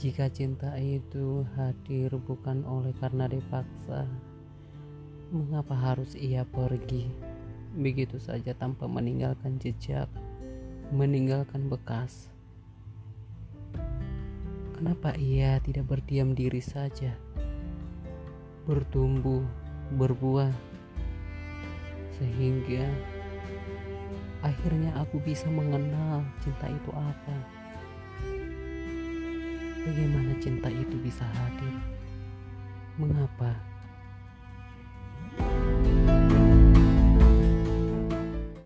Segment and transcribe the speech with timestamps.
[0.00, 4.08] Jika cinta itu hadir bukan oleh karena dipaksa,
[5.28, 7.04] mengapa harus ia pergi
[7.76, 10.08] begitu saja tanpa meninggalkan jejak,
[10.88, 12.32] meninggalkan bekas?
[14.72, 17.12] Kenapa ia tidak berdiam diri saja,
[18.64, 19.44] bertumbuh,
[20.00, 20.56] berbuah,
[22.16, 22.88] sehingga
[24.40, 27.59] akhirnya aku bisa mengenal cinta itu apa?
[29.80, 31.74] Bagaimana cinta itu bisa hadir?
[33.00, 33.56] Mengapa